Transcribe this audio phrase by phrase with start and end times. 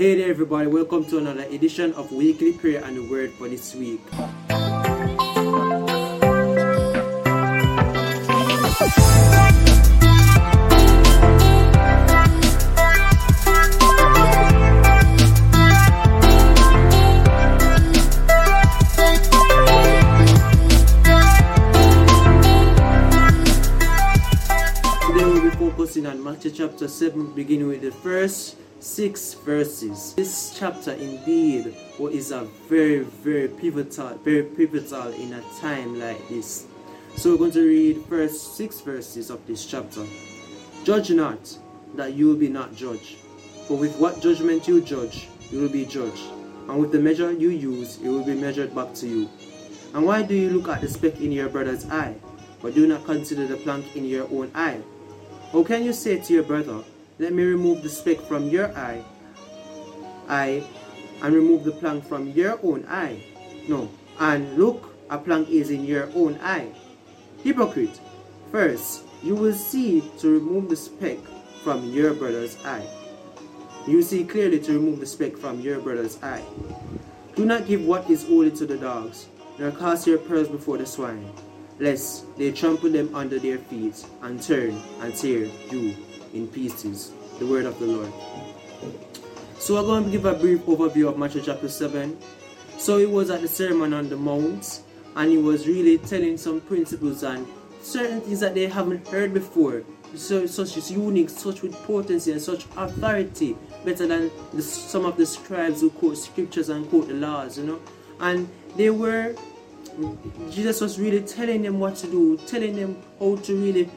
[0.00, 3.74] Hey there, everybody, welcome to another edition of Weekly Prayer and the Word for this
[3.74, 4.00] week.
[4.08, 4.16] Today
[25.12, 30.14] we'll be focusing on Matthew chapter 7, beginning with the first six verses.
[30.14, 36.66] This chapter indeed is a very, very pivotal, very pivotal in a time like this.
[37.16, 40.04] So we're going to read first six verses of this chapter.
[40.84, 41.58] Judge not,
[41.94, 43.16] that you will be not judged.
[43.68, 46.24] For with what judgment you judge, you will be judged.
[46.68, 49.28] And with the measure you use, it will be measured back to you.
[49.92, 52.14] And why do you look at the speck in your brother's eye,
[52.62, 54.80] but do not consider the plank in your own eye?
[55.52, 56.82] How can you say to your brother,
[57.20, 59.04] Let me remove the speck from your eye,
[60.26, 60.64] eye,
[61.20, 63.22] and remove the plank from your own eye?
[63.68, 63.90] No.
[64.18, 66.72] And look, a plank is in your own eye.
[67.44, 68.00] Hypocrite,
[68.50, 71.18] first you will see to remove the speck
[71.62, 72.88] from your brother's eye.
[73.86, 76.42] You see clearly to remove the speck from your brother's eye.
[77.36, 80.86] Do not give what is holy to the dogs, nor cast your pearls before the
[80.86, 81.30] swine,
[81.78, 85.94] lest they trample them under their feet and turn and tear you
[86.32, 87.12] in pieces.
[87.38, 88.12] The word of the Lord.
[89.58, 92.18] So I'm going to give a brief overview of Matthew chapter 7.
[92.78, 94.82] So it was at the Sermon on the Mount,
[95.16, 97.46] and he was really telling some principles and
[97.82, 99.82] certain things that they haven't heard before.
[100.14, 105.16] So such is unique, such with potency and such authority, better than the, some of
[105.16, 107.80] the scribes who quote scriptures and quote the laws, you know.
[108.18, 109.34] And they were
[110.50, 113.90] Jesus was really telling them what to do, telling them how to really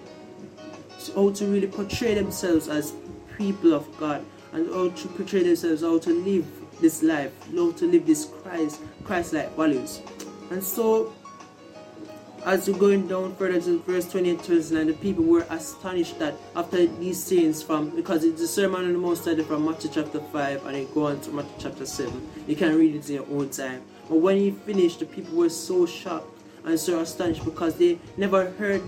[1.10, 2.94] how to really portray themselves as
[3.38, 6.46] people of God and how to portray themselves, how to live
[6.80, 10.02] this life, how to live this Christ Christ-like values.
[10.52, 11.14] And so
[12.46, 16.86] as you're going down further to verse 28 29, the people were astonished that after
[16.86, 20.66] these sayings from because it's the Sermon on the Mount study from Matthew chapter 5
[20.66, 22.30] and it go on to Matthew chapter 7.
[22.48, 23.84] You can read it in your own time.
[24.10, 28.52] But when he finished, the people were so shocked and so astonished because they never
[28.52, 28.84] heard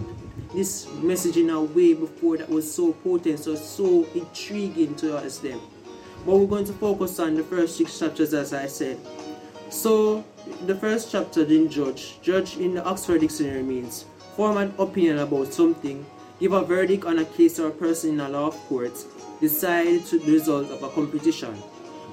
[0.54, 5.40] this message in a way before that was so potent, so so intriguing to us
[5.40, 5.60] them.
[6.26, 8.98] But we're going to focus on the first six chapters as I said.
[9.70, 10.24] So
[10.66, 12.20] the first chapter didn't judge.
[12.22, 16.06] Judge in the Oxford Dictionary means form an opinion about something,
[16.40, 18.94] give a verdict on a case or a person in a law court,
[19.40, 21.56] decide to the result of a competition.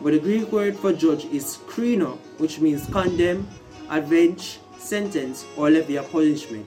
[0.02, 3.48] But the Greek word for judge is krino, which means condemn,
[3.88, 6.66] avenge, sentence, or levy a punishment.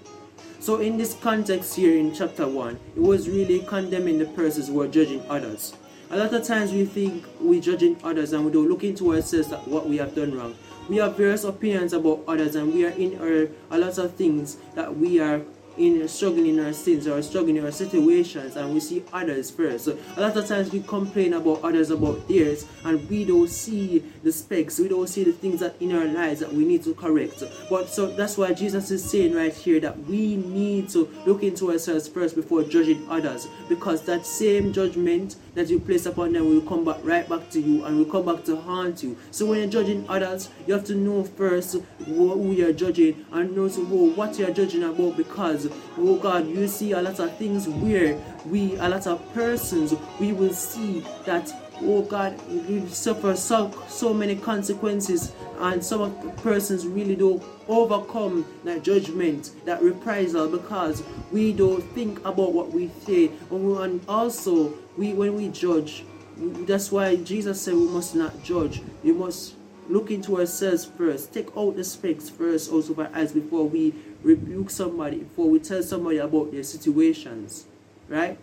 [0.65, 4.73] So in this context here in chapter 1, it was really condemning the persons who
[4.73, 5.75] were judging others.
[6.09, 9.51] A lot of times we think we're judging others and we don't look into ourselves
[9.51, 10.55] at what we have done wrong.
[10.89, 14.57] We have various opinions about others and we are in our, a lot of things
[14.73, 15.43] that we are
[15.77, 19.85] in struggling in our sins or struggling in our situations and we see others first.
[19.85, 24.03] So a lot of times we complain about others about theirs and we don't see
[24.23, 26.93] the specks, we don't see the things that in our lives that we need to
[26.93, 27.43] correct.
[27.69, 31.71] But so that's why Jesus is saying right here that we need to look into
[31.71, 36.61] ourselves first before judging others because that same judgment that you place upon them will
[36.61, 39.17] come back right back to you and will come back to haunt you.
[39.31, 43.69] So when you're judging others, you have to know first who you're judging and know
[43.69, 45.64] to know what you're judging about because
[45.97, 50.33] oh God, you see a lot of things where we, a lot of persons, we
[50.33, 57.15] will see that oh God, we suffer so, so many consequences, and some persons really
[57.15, 64.01] don't overcome that judgment, that reprisal, because we don't think about what we say, and
[64.07, 66.05] also we when we judge,
[66.37, 68.81] that's why Jesus said we must not judge.
[69.03, 69.54] We must
[69.89, 71.33] look into ourselves first.
[71.33, 75.83] Take out the specks first also of eyes before we rebuke somebody, before we tell
[75.83, 77.65] somebody about their situations.
[78.07, 78.37] Right?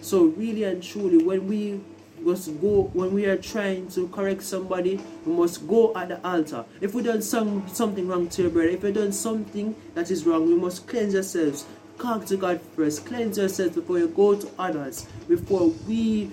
[0.00, 1.80] So really and truly, when we
[2.20, 6.64] must go when we are trying to correct somebody, we must go at the altar.
[6.80, 10.26] If we done some something wrong to your brother, if we done something that is
[10.26, 11.66] wrong, we must cleanse ourselves.
[11.98, 13.06] Talk to God first.
[13.06, 15.06] Cleanse yourselves before you go to others.
[15.28, 16.30] Before we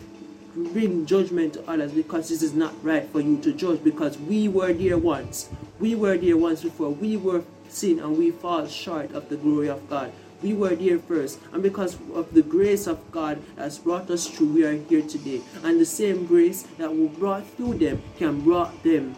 [0.56, 4.48] bring judgment to others because this is not right for you to judge because we
[4.48, 5.50] were there once.
[5.80, 6.90] We were there once before.
[6.90, 10.12] We were sin and we fall short of the glory of God.
[10.44, 14.54] We were there first, and because of the grace of God that's brought us through,
[14.54, 15.42] we are here today.
[15.64, 19.16] And the same grace that we brought through them can brought them.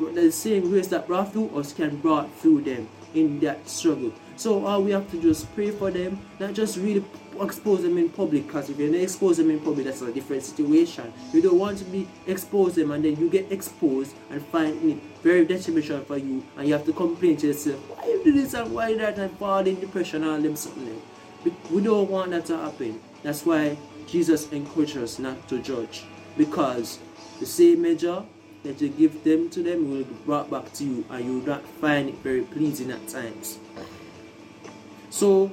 [0.00, 4.12] The same grace that brought through us can brought through them in that struggle.
[4.34, 7.04] So all we have to just pray for them, not just really
[7.40, 10.42] expose them in public because if you don't expose them in public, that's a different
[10.42, 11.12] situation.
[11.32, 14.98] You don't want to be expose them and then you get exposed and find it
[15.22, 18.54] very detrimental for you and you have to complain to yourself, why you do this
[18.54, 21.00] and why that and fall in depression and them something.
[21.70, 23.00] We don't want that to happen.
[23.22, 23.76] That's why
[24.06, 26.04] Jesus encourages us not to judge
[26.36, 26.98] because
[27.40, 28.22] the same measure
[28.62, 31.46] that you give them to them will be brought back to you and you will
[31.46, 33.58] not find it very pleasing at times.
[35.10, 35.50] So,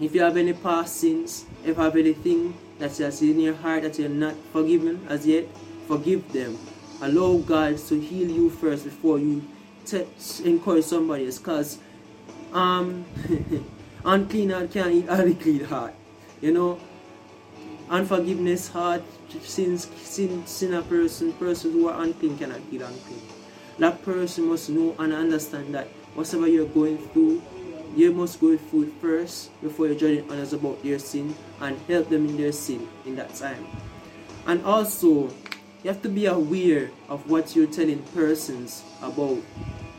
[0.00, 3.82] if you have any past sins, if you have anything that have in your heart
[3.82, 5.46] that you're not forgiven as yet,
[5.86, 6.58] forgive them.
[7.00, 9.42] Allow God to heal you first before you
[9.84, 11.38] touch, encourage somebody else.
[11.38, 11.78] Because
[12.52, 13.04] um,
[14.04, 15.94] unclean heart can't eat clean heart.
[16.40, 16.80] You know,
[17.88, 19.02] unforgiveness heart
[19.42, 23.22] sins sin sin a person person who are unclean cannot kill unclean
[23.78, 27.42] that person must know and understand that whatever you're going through
[27.96, 32.08] you must go through it first before you're judging others about their sin and help
[32.10, 33.66] them in their sin in that time.
[34.46, 35.30] And also
[35.82, 39.38] you have to be aware of what you're telling persons about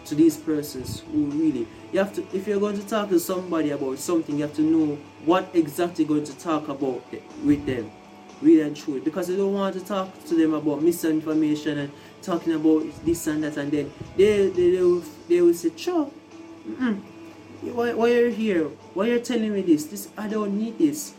[0.05, 3.71] to these persons who really you have to if you're going to talk to somebody
[3.71, 4.95] about something you have to know
[5.25, 7.03] what exactly you're going to talk about
[7.44, 7.91] with them
[8.41, 8.99] really and truly.
[8.99, 11.91] Because you don't want to talk to them about misinformation and
[12.21, 16.11] talking about this and that and then they they, they, will, they will say sure
[16.69, 17.01] mm
[17.62, 18.63] why, why are you here?
[18.94, 19.86] Why are you telling me this?
[19.86, 21.13] This I don't need this.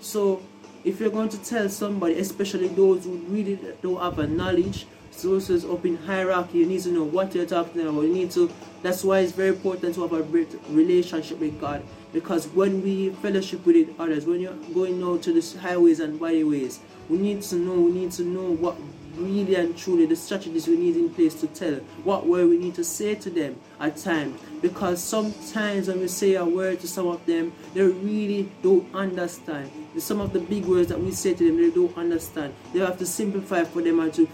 [0.00, 0.42] So
[0.84, 5.64] if you're going to tell somebody especially those who really don't have a knowledge sources
[5.64, 8.02] up in hierarchy you need to know what you're talking about.
[8.02, 8.50] You need to
[8.82, 11.82] that's why it's very important to have a great relationship with God.
[12.12, 16.80] Because when we fellowship with others when you're going out to the highways and byways
[17.08, 18.76] we need to know we need to know what
[19.16, 22.74] really and truly the strategies we need in place to tell what word we need
[22.74, 27.06] to say to them at times because sometimes when we say a word to some
[27.06, 29.70] of them they really don't understand.
[29.98, 32.54] Some of the big words that we say to them they don't understand.
[32.72, 34.28] They have to simplify for them and to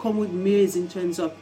[0.00, 1.36] come with means in terms of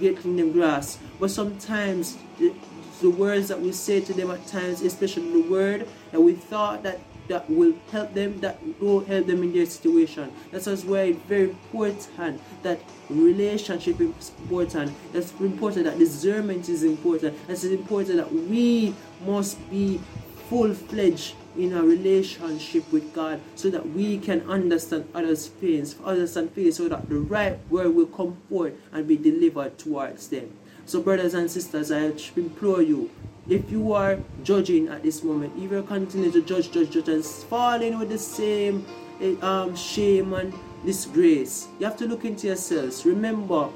[0.00, 2.54] getting them grasp but sometimes the,
[3.02, 6.82] the words that we say to them at times especially the word that we thought
[6.82, 6.98] that
[7.28, 10.32] that will help them, that will help them in their situation.
[10.50, 14.92] That's why it's very important that relationship is important.
[15.12, 17.36] That's important that discernment is important.
[17.46, 18.94] That's important that we
[19.24, 20.00] must be
[20.48, 26.54] full-fledged in a relationship with God so that we can understand others' pains, others' and
[26.54, 30.50] pains, so that the right word will come forth and be delivered towards them.
[30.84, 33.08] So brothers and sisters, I implore you,
[33.48, 37.24] if you are judging at this moment, if you continue to judge, judge, judge, and
[37.24, 38.86] falling with the same
[39.20, 40.54] eh, um, shame and
[40.84, 43.04] disgrace, you have to look into yourselves.
[43.04, 43.68] Remember,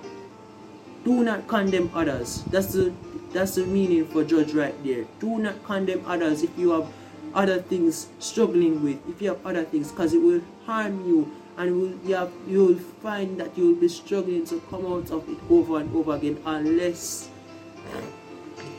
[1.04, 2.44] do not condemn others.
[2.50, 2.92] That's the
[3.32, 5.04] that's the meaning for judge right there.
[5.20, 6.86] Do not condemn others if you have
[7.34, 11.78] other things struggling with, if you have other things, because it will harm you and
[11.78, 15.28] will, you, have, you will find that you will be struggling to come out of
[15.28, 17.28] it over and over again unless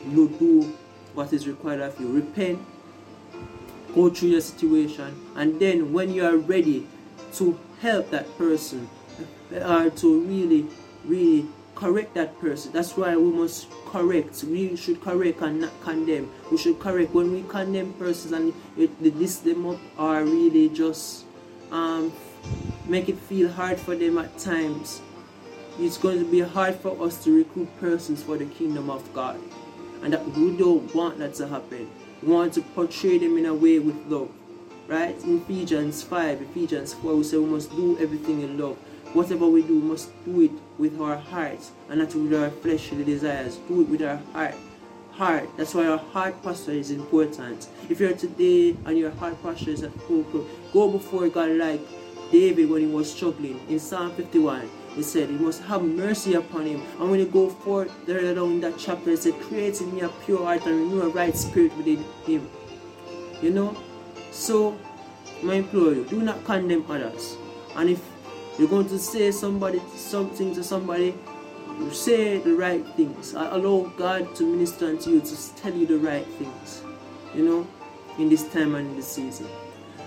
[0.08, 0.76] you do
[1.14, 2.10] what is required of you.
[2.10, 2.58] Repent,
[3.94, 6.86] go through your situation, and then when you are ready
[7.34, 8.88] to help that person
[9.52, 10.66] or to really,
[11.04, 14.44] really correct that person, that's why we must correct.
[14.44, 16.30] We should correct and not condemn.
[16.50, 21.24] We should correct when we condemn persons and it, list them up or really just
[21.72, 22.12] um,
[22.86, 25.00] make it feel hard for them at times.
[25.78, 29.40] It's going to be hard for us to recruit persons for the kingdom of God
[30.02, 31.90] and that we don't want that to happen.
[32.22, 34.30] We want to portray them in a way with love.
[34.86, 35.16] Right?
[35.22, 38.76] In Ephesians 5, Ephesians 4, we say we must do everything in love.
[39.12, 43.04] Whatever we do, we must do it with our hearts and not with our fleshly
[43.04, 43.56] desires.
[43.68, 44.54] Do it with our heart.
[45.12, 45.50] Heart.
[45.56, 47.68] That's why our heart posture is important.
[47.88, 50.22] If you're today and your heart posture is at full,
[50.72, 51.80] go before God like
[52.32, 56.66] David when he was struggling in Psalm 51 he said, He must have mercy upon
[56.66, 56.82] him.
[56.98, 60.08] And when you go forth there down that chapter, it said, Create in me a
[60.08, 62.48] pure heart and renew a right spirit within him.
[63.40, 63.76] You know?
[64.30, 64.78] So,
[65.44, 67.36] I implore you, do not condemn others.
[67.76, 68.02] And if
[68.58, 71.14] you're going to say somebody something to somebody,
[71.78, 73.34] you say the right things.
[73.34, 76.82] I Allow God to minister unto you to tell you the right things.
[77.34, 77.66] You know,
[78.18, 79.46] in this time and in this season.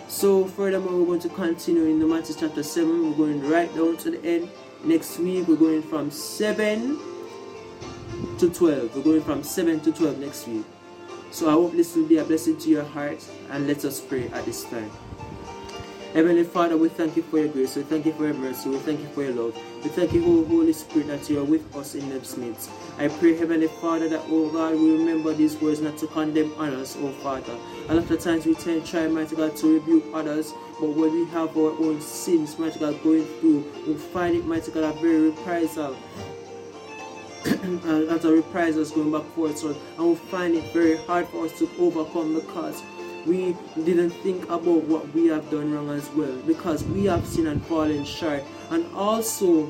[0.08, 3.10] So furthermore, we're going to continue in the Matthew chapter 7.
[3.10, 4.50] We're going right down to the end.
[4.86, 7.00] Next week we're going from 7
[8.38, 8.96] to 12.
[8.98, 10.66] We're going from 7 to 12 next week.
[11.32, 14.28] So I hope this will be a blessing to your heart and let us pray
[14.28, 14.92] at this time.
[16.14, 17.78] Heavenly Father, we thank you for your grace.
[17.78, 18.70] We thank you for your mercy.
[18.70, 19.58] We thank you for your love.
[19.84, 22.70] We thank you, oh Holy Spirit, that you are with us in this midst.
[23.00, 26.98] I pray, Heavenly Father, that, oh God, we remember these words not to condemn others,
[27.00, 27.58] oh Father.
[27.90, 31.26] A lot of times we tend try, mighty God, to rebuke others, but when we
[31.32, 35.30] have our own sins, mighty God, going through, we find it, mighty God, a very
[35.30, 35.96] reprisal.
[37.46, 41.58] as a reprisal going back forward, so and we find it very hard for us
[41.60, 42.82] to overcome because
[43.26, 47.48] we didn't think about what we have done wrong as well because we have sinned
[47.48, 49.70] and fallen short and also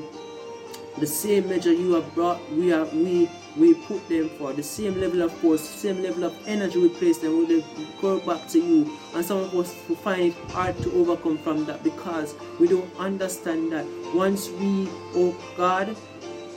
[0.98, 5.00] the same measure you have brought we have we we put them for the same
[5.00, 7.62] level of force same level of energy we place them will
[8.00, 8.98] go back to you.
[9.14, 12.90] And some of us will find it hard to overcome from that because we don't
[12.98, 15.96] understand that once we oh god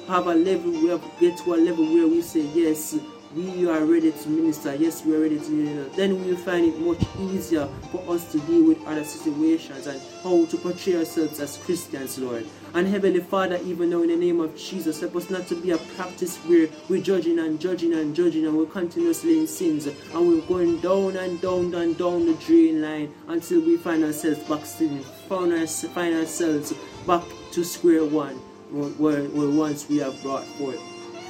[0.07, 2.97] have a level where get to a level where we say yes
[3.37, 6.65] we are ready to minister, yes, we are ready to minister, then we will find
[6.65, 11.39] it much easier for us to deal with other situations and how to portray ourselves
[11.39, 12.47] as Christians, Lord.
[12.73, 15.69] And Heavenly Father, even now in the name of Jesus, help us not to be
[15.69, 20.27] a practice where we're judging and judging and judging and we're continuously in sins and
[20.27, 24.65] we're going down and down and down the drain line until we find ourselves back
[24.65, 24.97] still,
[25.29, 26.73] find, ourselves
[27.05, 28.35] back to square one
[28.71, 30.81] where, where once we have brought forth.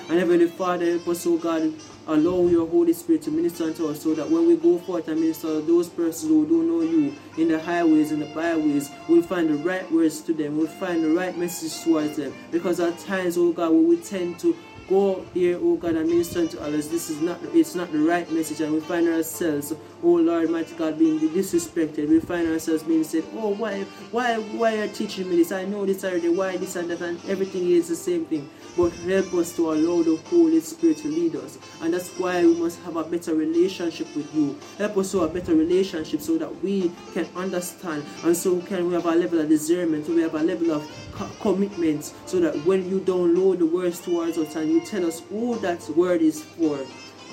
[0.09, 1.73] And Heavenly Father, help us, oh God,
[2.07, 5.19] allow your Holy Spirit to minister unto us so that when we go forth and
[5.19, 9.49] minister those persons who don't know you in the highways and the byways, we'll find
[9.49, 12.33] the right words to them, we'll find the right message towards them.
[12.51, 14.55] Because at times, oh God, we tend to
[14.89, 16.87] go here, oh God, and minister to others.
[16.89, 20.75] This is not it's not the right message, and we find ourselves, oh Lord, mighty
[20.75, 22.09] God, being disrespected.
[22.09, 25.51] We find ourselves being said, Oh, why why why are you teaching me this?
[25.51, 28.49] I know this already, why this and that and everything is the same thing.
[28.75, 31.57] But help us to allow the Holy Spirit to lead us.
[31.81, 34.57] And that's why we must have a better relationship with you.
[34.77, 38.87] Help us to have a better relationship so that we can understand and so can
[38.87, 42.55] we have a level of discernment, so we have a level of commitment so that
[42.65, 46.43] when you download the words towards us and you tell us who that word is
[46.43, 46.79] for,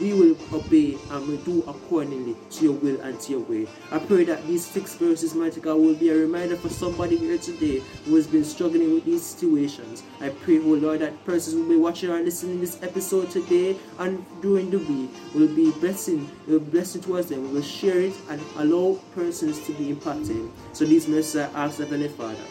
[0.01, 3.67] we will obey and we do accordingly to your will and to your way.
[3.93, 7.39] I pray that these six verses, mighty God, will be a reminder for somebody here
[7.39, 10.03] today who has been struggling with these situations.
[10.21, 13.77] I pray, oh Lord, that persons who will be watching or listening this episode today
[13.99, 17.43] and during the week will be blessing, will be blessing towards them.
[17.43, 20.51] We will share it and allow persons to be impacted.
[20.73, 22.45] So these messages I ask Heavenly Father.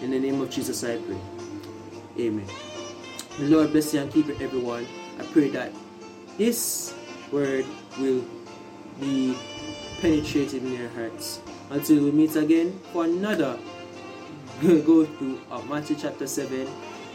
[0.00, 1.18] In the name of Jesus I pray.
[2.18, 2.73] Amen.
[3.38, 4.86] The Lord bless you and keep everyone.
[5.18, 5.72] I pray that
[6.38, 6.94] this
[7.32, 7.66] word
[7.98, 8.24] will
[9.00, 9.36] be
[10.00, 11.40] penetrated in your hearts.
[11.70, 13.58] Until we meet again for another
[14.62, 16.68] go through of Matthew chapter 7.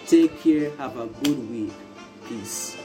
[0.07, 1.71] Take care, have a good week.
[2.27, 2.75] Peace.